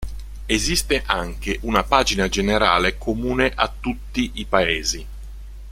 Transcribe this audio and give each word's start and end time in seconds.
Esiste 0.47 1.03
anche 1.05 1.59
una 1.61 1.83
pagina 1.83 2.27
generale 2.27 2.97
comune 2.97 3.51
a 3.53 3.71
tutti 3.79 4.31
i 4.33 4.45
paesi. 4.45 5.05